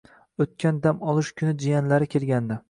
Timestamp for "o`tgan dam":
0.43-1.03